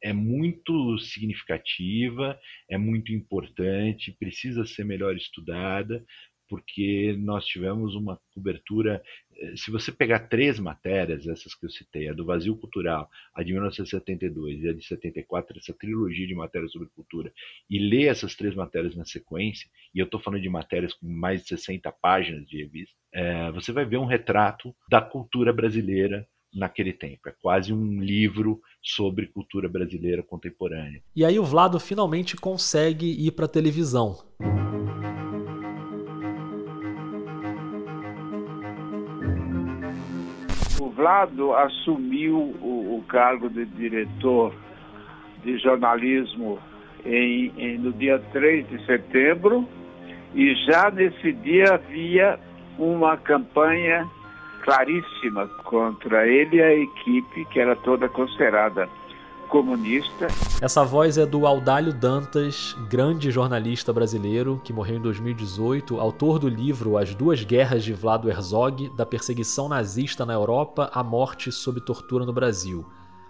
[0.03, 6.05] é, muito significativa, é muito importante, precisa ser melhor estudada,
[6.49, 9.03] porque nós tivemos uma cobertura.
[9.37, 13.43] Eh, se você pegar três matérias, essas que eu citei, a do Vazio Cultural, a
[13.43, 17.33] de 1972 e a de 74, essa trilogia de matérias sobre cultura,
[17.69, 21.43] e ler essas três matérias na sequência, e eu estou falando de matérias com mais
[21.43, 26.27] de 60 páginas de revista, é, você vai ver um retrato da cultura brasileira
[26.57, 27.29] naquele tempo.
[27.29, 31.03] É quase um livro sobre cultura brasileira contemporânea.
[31.15, 34.17] E aí o Vlado finalmente consegue ir para a televisão.
[40.97, 44.53] Vlado assumiu o, o cargo de diretor
[45.45, 46.59] de jornalismo
[47.05, 49.69] em, em, no dia 3 de setembro
[50.35, 52.41] e já nesse dia havia
[52.79, 54.09] uma campanha
[54.67, 58.89] claríssima contra ele e a equipe, que era toda considerada
[59.49, 60.27] comunista.
[60.61, 66.49] Essa voz é do Audálio Dantas, grande jornalista brasileiro que morreu em 2018, autor do
[66.49, 71.81] livro As Duas Guerras de Vlado Herzog, da perseguição nazista na Europa à morte sob
[71.81, 72.85] tortura no Brasil.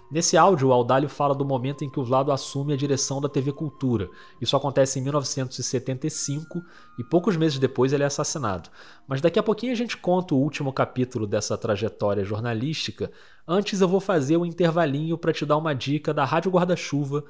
[0.09, 3.29] Nesse áudio, o Audálio fala do momento em que o Vlado assume a direção da
[3.29, 4.09] TV Cultura.
[4.41, 6.63] Isso acontece em 1975
[6.97, 8.71] e poucos meses depois ele é assassinado.
[9.09, 13.11] Mas daqui a pouquinho a gente conta o último capítulo dessa trajetória jornalística.
[13.49, 17.25] Antes eu vou fazer um intervalinho para te dar uma dica da Rádio Guarda-Chuva.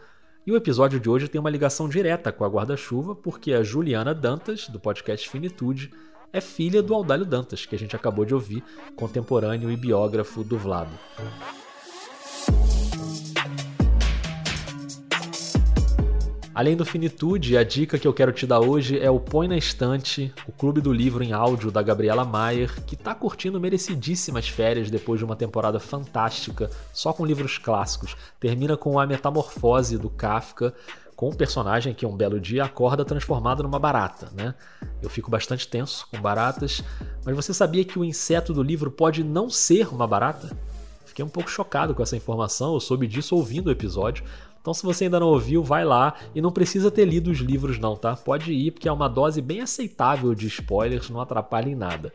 [0.46, 4.14] E o episódio de hoje tem uma ligação direta com a Guarda-Chuva, porque a Juliana
[4.14, 5.90] Dantas, do podcast Finitude,
[6.30, 8.62] é filha do Audálio Dantas, que a gente acabou de ouvir,
[8.94, 10.92] contemporâneo e biógrafo do Vlado.
[16.56, 19.58] Além do Finitude, a dica que eu quero te dar hoje é o Põe na
[19.58, 24.90] Estante, o clube do livro em áudio da Gabriela Maier, que está curtindo merecidíssimas férias
[24.90, 28.16] depois de uma temporada fantástica, só com livros clássicos.
[28.40, 30.72] Termina com A Metamorfose do Kafka,
[31.14, 34.54] com um personagem que um belo dia acorda transformado numa barata, né?
[35.02, 36.82] Eu fico bastante tenso com baratas,
[37.22, 40.56] mas você sabia que o inseto do livro pode não ser uma barata?
[41.04, 44.22] Fiquei um pouco chocado com essa informação, eu soube disso ouvindo o episódio,
[44.66, 47.78] então, se você ainda não ouviu, vai lá e não precisa ter lido os livros,
[47.78, 48.16] não, tá?
[48.16, 52.12] Pode ir, porque é uma dose bem aceitável de spoilers, não atrapalha em nada.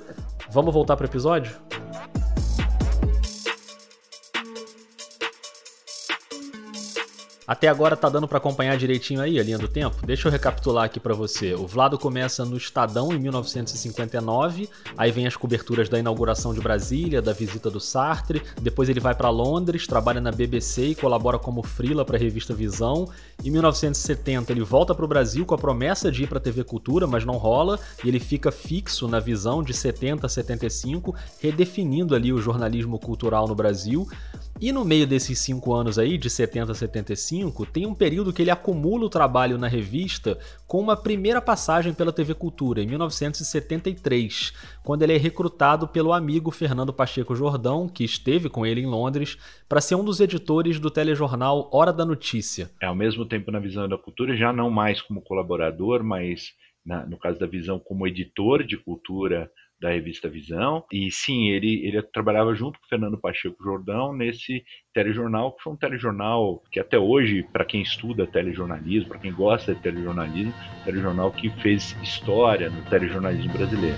[0.52, 1.52] Vamos voltar para o episódio?
[7.46, 10.06] Até agora tá dando para acompanhar direitinho aí a linha do tempo?
[10.06, 11.54] Deixa eu recapitular aqui para você.
[11.54, 17.22] O Vlado começa no Estadão em 1959, aí vem as coberturas da inauguração de Brasília,
[17.22, 21.62] da visita do Sartre, depois ele vai para Londres, trabalha na BBC e colabora como
[21.64, 23.10] frila para a revista Visão.
[23.44, 26.64] Em 1970 ele volta para o Brasil com a promessa de ir para a TV
[26.64, 32.16] Cultura, mas não rola, e ele fica fixo na Visão de 70 a 75, redefinindo
[32.16, 34.08] ali o jornalismo cultural no Brasil.
[34.62, 38.42] E no meio desses cinco anos aí, de 70 a 75, tem um período que
[38.42, 40.38] ele acumula o trabalho na revista
[40.68, 46.52] com uma primeira passagem pela TV Cultura, em 1973, quando ele é recrutado pelo amigo
[46.52, 49.38] Fernando Pacheco Jordão, que esteve com ele em Londres,
[49.68, 52.72] para ser um dos editores do telejornal Hora da Notícia.
[52.82, 56.54] É, ao mesmo tempo na Visão da Cultura, já não mais como colaborador, mas
[56.86, 59.50] na, no caso da Visão como editor de cultura
[59.84, 60.84] da revista Visão.
[60.92, 65.74] E sim, ele, ele trabalhava junto com o Fernando Pacheco Jordão nesse telejornal, que foi
[65.74, 70.54] um telejornal que até hoje, para quem estuda telejornalismo, para quem gosta de telejornalismo,
[70.86, 73.98] telejornal que fez história no telejornalismo brasileiro.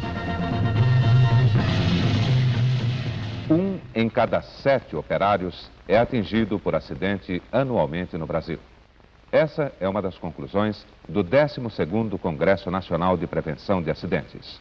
[3.50, 8.58] Um em cada sete operários é atingido por acidente anualmente no Brasil.
[9.32, 14.60] Essa é uma das conclusões do 12º Congresso Nacional de Prevenção de Acidentes.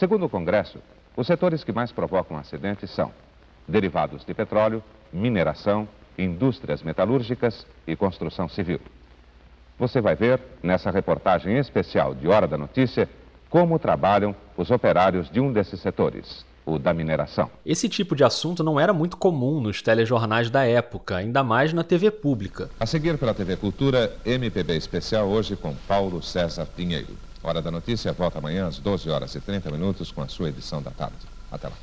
[0.00, 0.78] Segundo o Congresso,
[1.14, 3.12] os setores que mais provocam acidentes são
[3.68, 4.82] derivados de petróleo,
[5.12, 5.86] mineração,
[6.16, 8.80] indústrias metalúrgicas e construção civil.
[9.78, 13.10] Você vai ver, nessa reportagem especial de Hora da Notícia,
[13.50, 17.50] como trabalham os operários de um desses setores, o da mineração.
[17.66, 21.84] Esse tipo de assunto não era muito comum nos telejornais da época, ainda mais na
[21.84, 22.70] TV pública.
[22.80, 27.29] A seguir pela TV Cultura, MPB Especial hoje com Paulo César Pinheiro.
[27.42, 30.82] Hora da Notícia volta amanhã às 12 horas e 30 minutos com a sua edição
[30.82, 31.16] da tarde.
[31.50, 31.74] Até lá.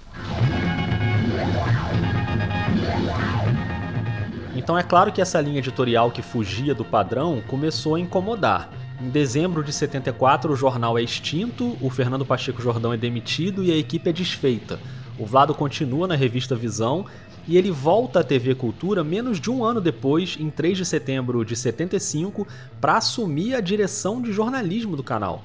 [4.56, 8.70] Então é claro que essa linha editorial que fugia do padrão começou a incomodar.
[9.02, 13.72] Em dezembro de 74, o jornal é extinto, o Fernando Pacheco Jordão é demitido e
[13.72, 14.80] a equipe é desfeita.
[15.20, 17.06] O Vlado continua na revista Visão
[17.48, 21.46] e ele volta à TV Cultura menos de um ano depois, em 3 de setembro
[21.46, 22.46] de 75,
[22.82, 25.44] para assumir a direção de jornalismo do canal.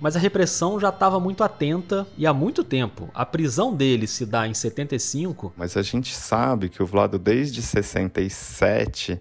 [0.00, 3.08] Mas a repressão já estava muito atenta e há muito tempo.
[3.14, 5.54] A prisão dele se dá em 75.
[5.56, 9.18] Mas a gente sabe que o Vlado, desde 67,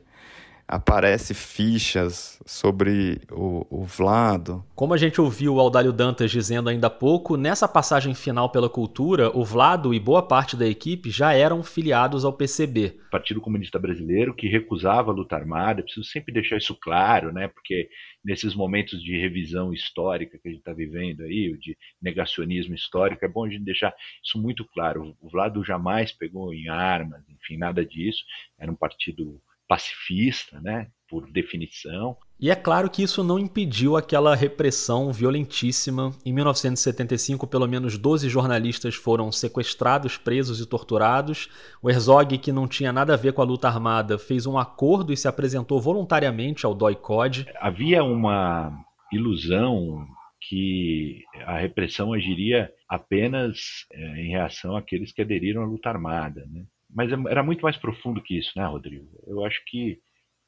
[0.68, 4.66] aparece fichas sobre o, o, Vlado.
[4.74, 8.70] Como a gente ouviu o Aldalho Dantas dizendo ainda há pouco, nessa passagem final pela
[8.70, 13.00] cultura, o Vlado e boa parte da equipe já eram filiados ao PCB.
[13.12, 17.48] Partido Comunista Brasileiro que recusava a luta armada, preciso sempre deixar isso claro, né?
[17.48, 17.88] Porque
[18.24, 23.28] nesses momentos de revisão histórica que a gente está vivendo aí, de negacionismo histórico, é
[23.28, 25.16] bom a gente deixar isso muito claro.
[25.22, 28.24] O Vlado jamais pegou em armas, enfim, nada disso.
[28.60, 32.18] Era um partido pacifista, né, por definição.
[32.40, 36.12] E é claro que isso não impediu aquela repressão violentíssima.
[36.26, 41.50] Em 1975, pelo menos 12 jornalistas foram sequestrados, presos e torturados.
[41.82, 45.14] O Herzog, que não tinha nada a ver com a luta armada, fez um acordo
[45.14, 47.48] e se apresentou voluntariamente ao DOI-COD.
[47.60, 48.78] Havia uma
[49.14, 50.06] ilusão
[50.48, 56.46] que a repressão agiria apenas é, em reação àqueles que aderiram à luta armada.
[56.52, 56.64] Né?
[56.96, 59.06] Mas é, era muito mais profundo que isso, né, Rodrigo?
[59.28, 60.00] Eu acho que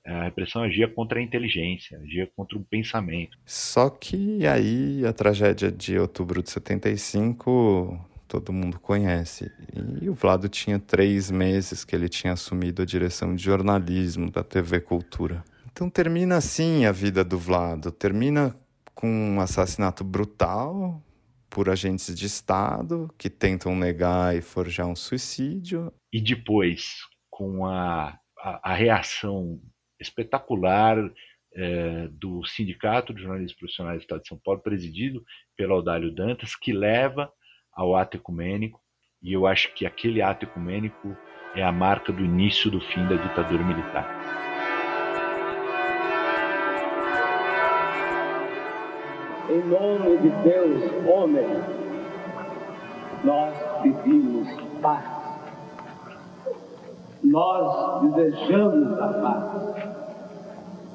[0.05, 3.37] a repressão agia contra a inteligência, agia contra o pensamento.
[3.45, 9.51] Só que aí a tragédia de outubro de 75 todo mundo conhece.
[10.01, 14.43] E o Vlado tinha três meses que ele tinha assumido a direção de jornalismo da
[14.43, 15.43] TV Cultura.
[15.71, 17.91] Então termina assim a vida do Vlado.
[17.91, 18.55] Termina
[18.93, 21.01] com um assassinato brutal,
[21.49, 25.91] por agentes de Estado que tentam negar e forjar um suicídio.
[26.17, 26.95] E depois,
[27.29, 29.61] com a, a, a reação
[29.99, 30.97] espetacular
[31.53, 35.23] é, do Sindicato de Jornalistas Profissionais do Estado de São Paulo, presidido
[35.55, 37.31] pelo Audálio Dantas, que leva
[37.71, 38.81] ao ato ecumênico,
[39.21, 41.15] e eu acho que aquele ato ecumênico
[41.53, 44.09] é a marca do início do fim da ditadura militar.
[49.51, 51.45] Em nome de Deus, homem,
[53.23, 54.47] nós pedimos
[54.81, 55.16] paz.
[57.37, 59.85] Nós desejamos a paz.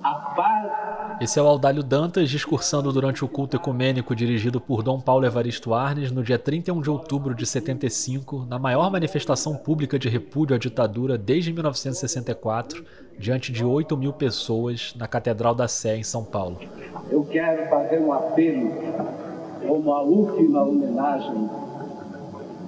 [0.03, 0.73] A paz.
[1.21, 5.73] Esse é o Aldalho Dantas discursando durante o culto ecumênico dirigido por Dom Paulo Evaristo
[5.73, 10.59] Arnes no dia 31 de outubro de 75, na maior manifestação pública de repúdio à
[10.59, 12.85] ditadura desde 1964,
[13.17, 16.59] diante de 8 mil pessoas na Catedral da Sé, em São Paulo
[17.09, 18.73] eu quero fazer um apelo
[19.65, 21.49] como a última homenagem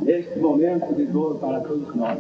[0.01, 2.19] neste momento de dor para todos nós,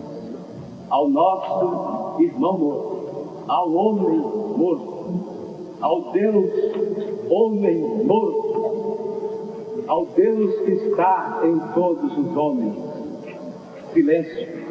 [0.94, 6.52] ao nosso irmão morto, ao homem morto, ao Deus
[7.28, 12.76] homem morto, ao Deus que está em todos os homens.
[13.92, 14.64] Silêncio.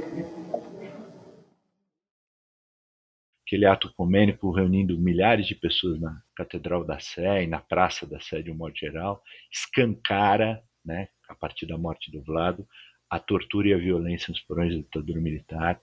[3.45, 8.19] aquele ato ecumênico reunindo milhares de pessoas na Catedral da Sé e na Praça da
[8.19, 9.21] Sé de um modo geral,
[9.51, 12.65] escancara, né, a partir da morte do Vlado,
[13.09, 15.80] a tortura e a violência nos porões da ditadura militar,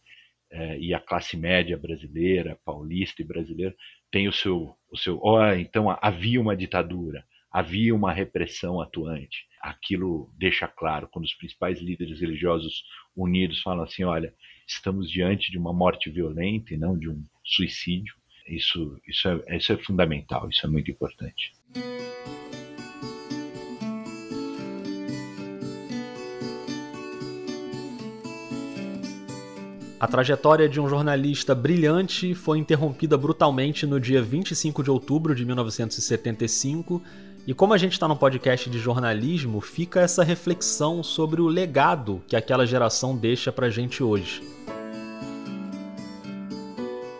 [0.51, 3.75] eh, e a classe média brasileira, paulista e brasileira,
[4.11, 9.47] tem o seu, o seu, oh, então havia uma ditadura, havia uma repressão atuante.
[9.61, 12.85] Aquilo deixa claro quando os principais líderes religiosos
[13.17, 14.35] unidos falam assim, olha,
[14.67, 18.15] estamos diante de uma morte violenta e não de um suicídio.
[18.47, 21.53] Isso, isso, é, isso é fundamental, isso é muito importante.
[30.01, 35.45] A trajetória de um jornalista brilhante foi interrompida brutalmente no dia 25 de outubro de
[35.45, 37.03] 1975.
[37.47, 42.23] E como a gente está num podcast de jornalismo, fica essa reflexão sobre o legado
[42.27, 44.43] que aquela geração deixa para gente hoje.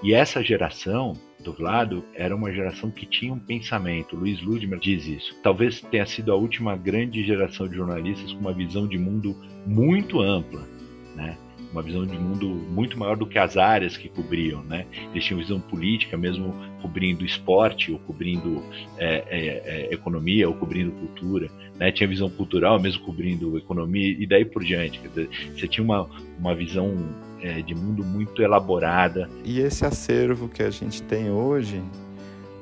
[0.03, 4.17] E essa geração do Vlado era uma geração que tinha um pensamento.
[4.17, 5.37] Luiz Ludmer diz isso.
[5.43, 10.19] Talvez tenha sido a última grande geração de jornalistas com uma visão de mundo muito
[10.23, 10.67] ampla,
[11.15, 11.37] né?
[11.73, 14.87] Uma visão de mundo muito maior do que as áreas que cobriam, né?
[15.13, 18.63] Eles tinham visão política, mesmo cobrindo esporte, ou cobrindo
[18.99, 21.93] é, é, é, economia, ou cobrindo cultura, né?
[21.93, 25.01] Tinha visão cultural, mesmo cobrindo economia, e daí por diante.
[25.01, 26.09] Dizer, você tinha uma,
[26.39, 26.95] uma visão
[27.41, 29.29] é, de mundo muito elaborada.
[29.45, 31.83] E esse acervo que a gente tem hoje,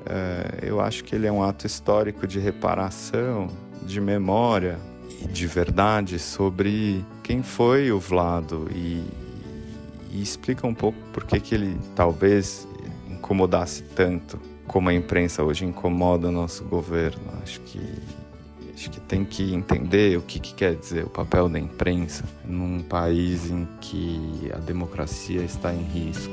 [0.06, 3.48] é, eu acho que ele é um ato histórico de reparação,
[3.86, 4.78] de memória
[5.30, 9.02] de verdade sobre quem foi o Vlado e,
[10.10, 12.66] e explica um pouco por que, que ele talvez
[13.10, 17.22] incomodasse tanto como a imprensa hoje incomoda o nosso governo.
[17.42, 17.80] Acho que
[18.78, 22.80] Acho que tem que entender o que, que, quer dizer o papel da imprensa num
[22.80, 26.32] país em que a democracia está em risco.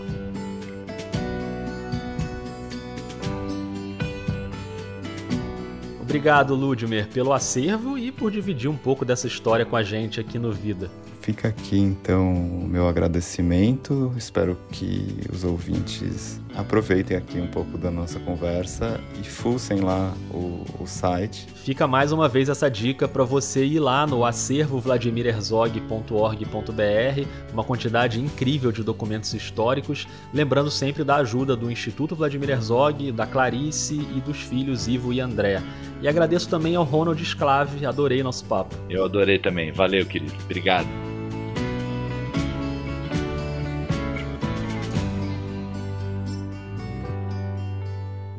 [6.15, 10.39] Obrigado, Ludmer, pelo acervo e por dividir um pouco dessa história com a gente aqui
[10.39, 10.89] no Vida.
[11.19, 14.13] Fica aqui então o meu agradecimento.
[14.15, 20.63] Espero que os ouvintes aproveitem aqui um pouco da nossa conversa e fuçem lá o,
[20.79, 21.47] o site.
[21.55, 28.19] Fica mais uma vez essa dica para você ir lá no acervo vladimirherzog.org.br, uma quantidade
[28.19, 34.21] incrível de documentos históricos, lembrando sempre da ajuda do Instituto Vladimir Herzog, da Clarice e
[34.21, 35.61] dos filhos Ivo e André.
[36.01, 38.75] E agradeço também ao Ronald Sclave, adorei nosso papo.
[38.89, 41.14] Eu adorei também, valeu querido, obrigado.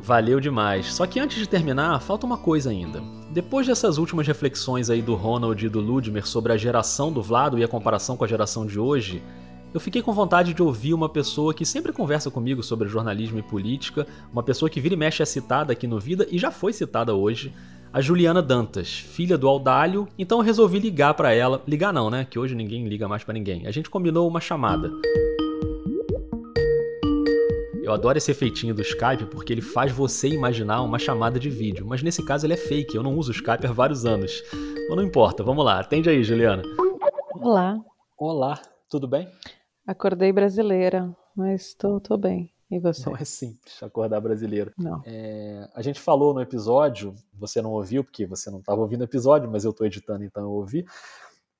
[0.07, 0.93] Valeu demais.
[0.93, 3.03] Só que antes de terminar, falta uma coisa ainda.
[3.29, 7.59] Depois dessas últimas reflexões aí do Ronald e do Ludmer sobre a geração do Vlado
[7.59, 9.21] e a comparação com a geração de hoje,
[9.73, 13.43] eu fiquei com vontade de ouvir uma pessoa que sempre conversa comigo sobre jornalismo e
[13.43, 16.71] política, uma pessoa que vira e mexe é citada aqui no Vida e já foi
[16.71, 17.53] citada hoje,
[17.91, 21.61] a Juliana Dantas, filha do Aldalho, então eu resolvi ligar para ela.
[21.67, 22.25] Ligar não, né?
[22.29, 23.67] Que hoje ninguém liga mais para ninguém.
[23.67, 24.89] A gente combinou uma chamada.
[27.87, 31.85] Eu adoro esse efeitinho do Skype porque ele faz você imaginar uma chamada de vídeo,
[31.87, 34.43] mas nesse caso ele é fake, eu não uso o Skype há vários anos.
[34.89, 36.63] Mas não importa, vamos lá, atende aí, Juliana.
[37.35, 37.79] Olá.
[38.17, 39.31] Olá, tudo bem?
[39.87, 42.51] Acordei brasileira, mas tô, tô bem.
[42.69, 43.09] E você?
[43.09, 44.73] Não é simples acordar brasileiro.
[44.77, 45.01] Não.
[45.05, 49.05] É, a gente falou no episódio, você não ouviu porque você não estava ouvindo o
[49.05, 50.85] episódio, mas eu estou editando, então eu ouvi.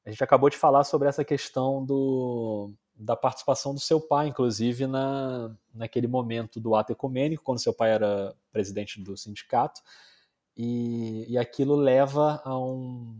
[0.06, 4.88] A gente acabou de falar sobre essa questão do, da participação do seu pai, inclusive,
[4.88, 9.82] na, naquele momento do ato ecumênico, quando seu pai era presidente do sindicato,
[10.56, 13.16] e, e aquilo leva a um,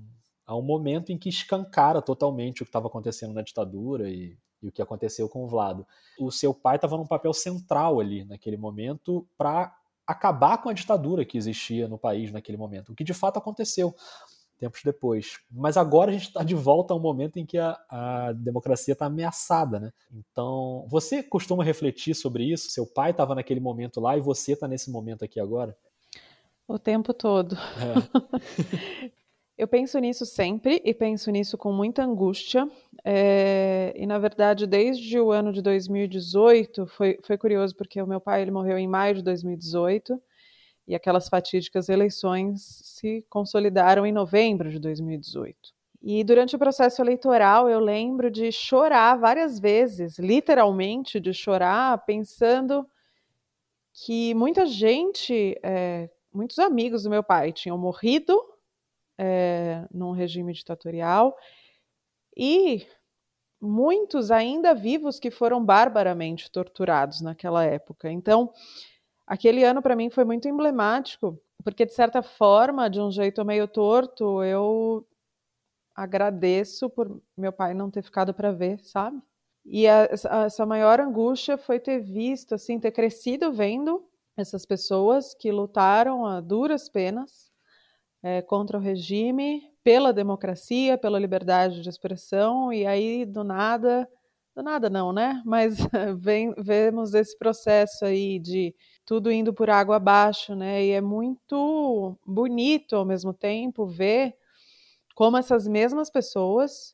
[0.46, 4.68] a um momento em que escancara totalmente o que estava acontecendo na ditadura e, e,
[4.68, 5.86] o que aconteceu com o Vlado.
[6.20, 9.76] O seu pai estava num papel central ali naquele momento para
[10.08, 13.94] acabar com a ditadura que existia no país naquele momento, o que de fato aconteceu
[14.58, 15.40] tempos depois.
[15.52, 18.94] Mas agora a gente está de volta a um momento em que a, a democracia
[18.94, 19.92] está ameaçada, né?
[20.12, 22.70] Então, você costuma refletir sobre isso?
[22.70, 25.78] Seu pai estava naquele momento lá e você está nesse momento aqui agora?
[26.68, 27.56] O tempo todo.
[27.56, 29.12] É.
[29.58, 32.70] Eu penso nisso sempre e penso nisso com muita angústia.
[33.04, 38.22] É, e, na verdade, desde o ano de 2018, foi, foi curioso, porque o meu
[38.22, 40.22] pai ele morreu em maio de 2018
[40.88, 45.76] e aquelas fatídicas eleições se consolidaram em novembro de 2018.
[46.02, 52.88] E durante o processo eleitoral eu lembro de chorar várias vezes, literalmente de chorar, pensando
[53.94, 58.40] que muita gente, é, muitos amigos do meu pai tinham morrido
[59.18, 61.36] é, num regime ditatorial
[62.36, 62.88] e
[63.60, 68.12] muitos ainda vivos que foram barbaramente torturados naquela época.
[68.12, 68.54] Então,
[69.28, 73.68] aquele ano para mim foi muito emblemático, porque de certa forma, de um jeito meio
[73.68, 75.06] torto, eu
[75.94, 79.22] agradeço por meu pai não ter ficado para ver, sabe?
[79.66, 80.08] E a,
[80.46, 84.08] essa maior angústia foi ter visto, assim, ter crescido vendo
[84.38, 87.52] essas pessoas que lutaram a duras penas
[88.24, 94.08] é, contra o regime, pela democracia, pela liberdade de expressão, e aí do nada,
[94.56, 95.42] do nada não, né?
[95.46, 95.78] Mas
[96.18, 98.74] vem, vemos esse processo aí de
[99.08, 100.84] tudo indo por água abaixo, né?
[100.84, 104.36] E é muito bonito ao mesmo tempo ver
[105.16, 106.94] como essas mesmas pessoas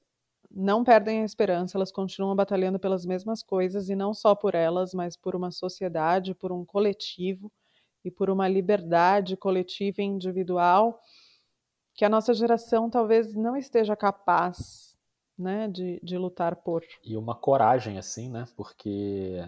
[0.50, 4.94] não perdem a esperança, elas continuam batalhando pelas mesmas coisas e não só por elas,
[4.94, 7.52] mas por uma sociedade, por um coletivo
[8.06, 11.02] e por uma liberdade coletiva e individual
[11.96, 14.96] que a nossa geração talvez não esteja capaz
[15.36, 16.84] né, de, de lutar por.
[17.04, 18.46] E uma coragem, assim, né?
[18.56, 19.44] Porque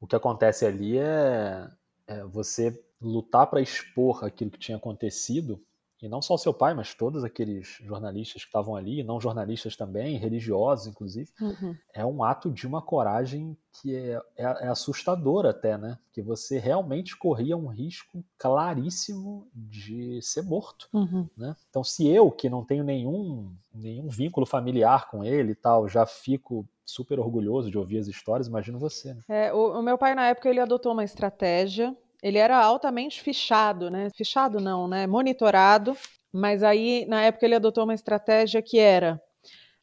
[0.00, 1.68] o que acontece ali é,
[2.06, 5.62] é você lutar para expor aquilo que tinha acontecido
[6.04, 9.74] e não só o seu pai, mas todos aqueles jornalistas que estavam ali, não jornalistas
[9.74, 11.74] também, religiosos inclusive, uhum.
[11.94, 15.98] é um ato de uma coragem que é, é, é, assustador até, né?
[16.12, 21.26] Que você realmente corria um risco claríssimo de ser morto, uhum.
[21.34, 21.56] né?
[21.70, 26.04] Então, se eu, que não tenho nenhum, nenhum vínculo familiar com ele e tal, já
[26.04, 29.14] fico super orgulhoso de ouvir as histórias, imagino você.
[29.14, 29.22] Né?
[29.26, 33.90] É, o, o meu pai, na época, ele adotou uma estratégia ele era altamente fichado,
[33.90, 34.08] né?
[34.16, 35.06] Fichado não, né?
[35.06, 35.94] Monitorado.
[36.32, 39.20] Mas aí, na época, ele adotou uma estratégia que era: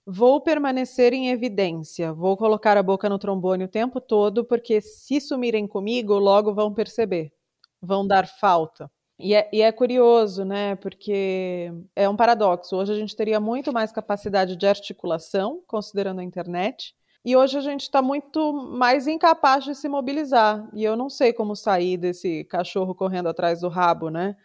[0.03, 5.21] vou permanecer em evidência, vou colocar a boca no trombone o tempo todo, porque se
[5.21, 7.31] sumirem comigo, logo vão perceber,
[7.79, 8.89] vão dar falta.
[9.19, 10.75] E é, e é, curioso, né?
[10.77, 12.75] Porque é um paradoxo.
[12.75, 17.61] Hoje a gente teria muito mais capacidade de articulação, considerando a internet, e hoje a
[17.61, 20.67] gente está muito mais incapaz de se mobilizar.
[20.73, 24.35] E eu não sei como sair desse cachorro correndo atrás do rabo, né?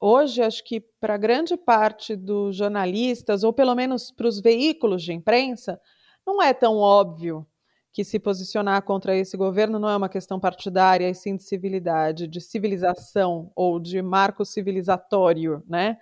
[0.00, 5.12] Hoje, acho que para grande parte dos jornalistas, ou pelo menos para os veículos de
[5.12, 5.80] imprensa,
[6.26, 7.46] não é tão óbvio
[7.92, 12.26] que se posicionar contra esse governo não é uma questão partidária, e sim de civilidade,
[12.26, 15.98] de civilização ou de marco civilizatório, né?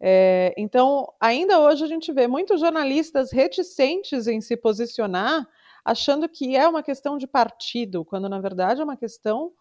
[0.00, 5.46] É, então, ainda hoje a gente vê muitos jornalistas reticentes em se posicionar,
[5.84, 9.52] achando que é uma questão de partido, quando na verdade é uma questão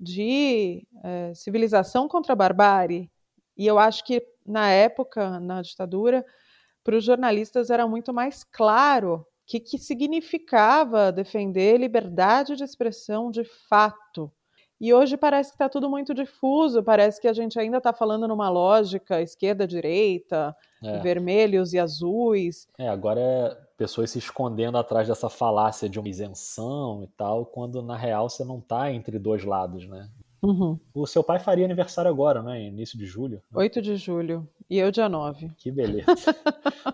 [0.00, 3.10] de é, civilização contra a barbárie.
[3.56, 6.24] E eu acho que na época, na ditadura,
[6.84, 13.30] para os jornalistas era muito mais claro o que, que significava defender liberdade de expressão
[13.30, 14.32] de fato.
[14.80, 18.28] E hoje parece que está tudo muito difuso, parece que a gente ainda está falando
[18.28, 20.98] numa lógica esquerda-direita, é.
[20.98, 22.68] vermelhos e azuis.
[22.78, 27.82] É, agora é pessoas se escondendo atrás dessa falácia de uma isenção e tal, quando
[27.82, 30.08] na real você não está entre dois lados, né?
[30.42, 30.78] Uhum.
[30.94, 32.62] O seu pai faria aniversário agora, né?
[32.62, 33.42] Início de julho.
[33.52, 34.48] 8 de julho.
[34.70, 35.50] E eu dia 9.
[35.56, 36.06] Que beleza.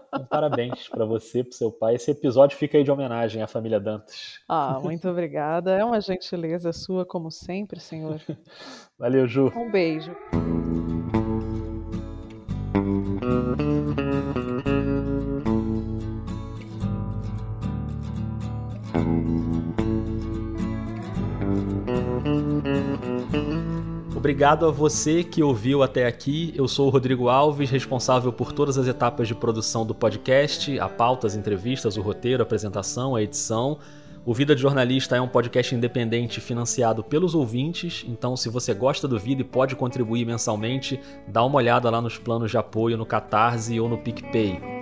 [0.08, 1.96] então, parabéns para você, pro seu pai.
[1.96, 4.38] Esse episódio fica aí de homenagem à família Dantas.
[4.48, 5.72] Ah, muito obrigada.
[5.72, 8.20] É uma gentileza sua, como sempre, senhor.
[8.98, 9.52] Valeu, Ju.
[9.56, 10.14] Um beijo.
[24.34, 26.52] Obrigado a você que ouviu até aqui.
[26.56, 30.88] Eu sou o Rodrigo Alves, responsável por todas as etapas de produção do podcast, a
[30.88, 33.78] pauta, as entrevistas, o roteiro, a apresentação, a edição.
[34.26, 39.06] O Vida de Jornalista é um podcast independente financiado pelos ouvintes, então se você gosta
[39.06, 43.06] do vídeo e pode contribuir mensalmente, dá uma olhada lá nos planos de apoio no
[43.06, 44.73] Catarse ou no PicPay.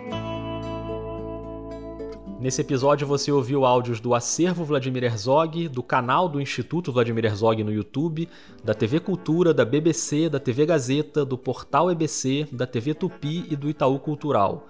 [2.42, 7.62] Nesse episódio você ouviu áudios do Acervo Vladimir Herzog, do canal do Instituto Vladimir Herzog
[7.62, 8.28] no YouTube,
[8.64, 13.54] da TV Cultura, da BBC, da TV Gazeta, do Portal EBC, da TV Tupi e
[13.54, 14.66] do Itaú Cultural.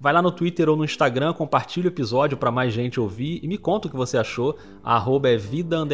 [0.00, 3.46] Vai lá no Twitter ou no Instagram, compartilha o episódio para mais gente ouvir e
[3.46, 4.58] me conta o que você achou.
[4.82, 5.86] A arroba é vida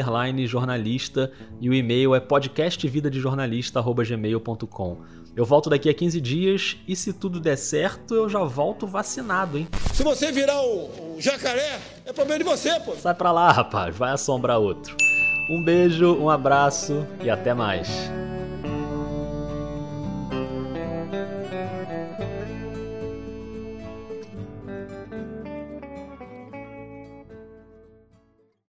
[0.46, 4.96] jornalista e o e-mail é podcastvidadejornalista.gmail.com.
[5.38, 9.56] Eu volto daqui a 15 dias e se tudo der certo, eu já volto vacinado,
[9.56, 9.68] hein?
[9.94, 12.96] Se você virar o, o jacaré, é problema de você, pô.
[12.96, 14.96] Sai pra lá, rapaz, vai assombrar outro.
[15.48, 17.88] Um beijo, um abraço e até mais.